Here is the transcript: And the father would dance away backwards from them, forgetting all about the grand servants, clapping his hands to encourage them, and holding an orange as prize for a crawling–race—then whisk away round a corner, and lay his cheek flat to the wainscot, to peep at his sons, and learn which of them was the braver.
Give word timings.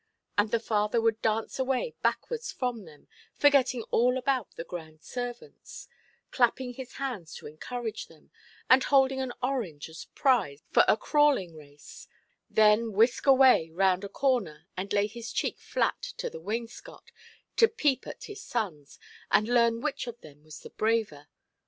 And 0.35 0.49
the 0.49 0.59
father 0.59 0.99
would 0.99 1.21
dance 1.21 1.59
away 1.59 1.93
backwards 2.01 2.51
from 2.51 2.85
them, 2.85 3.07
forgetting 3.35 3.83
all 3.91 4.17
about 4.17 4.49
the 4.55 4.63
grand 4.63 5.03
servants, 5.03 5.87
clapping 6.31 6.73
his 6.73 6.93
hands 6.93 7.35
to 7.35 7.45
encourage 7.45 8.07
them, 8.07 8.31
and 8.67 8.83
holding 8.83 9.21
an 9.21 9.31
orange 9.43 9.89
as 9.89 10.05
prize 10.15 10.63
for 10.71 10.83
a 10.87 10.97
crawling–race—then 10.97 12.93
whisk 12.93 13.27
away 13.27 13.69
round 13.69 14.03
a 14.03 14.09
corner, 14.09 14.65
and 14.75 14.91
lay 14.91 15.05
his 15.05 15.31
cheek 15.31 15.59
flat 15.59 16.01
to 16.17 16.31
the 16.31 16.41
wainscot, 16.41 17.11
to 17.57 17.67
peep 17.67 18.07
at 18.07 18.23
his 18.23 18.41
sons, 18.41 18.97
and 19.29 19.47
learn 19.47 19.81
which 19.81 20.07
of 20.07 20.19
them 20.21 20.43
was 20.43 20.61
the 20.61 20.71
braver. 20.71 21.27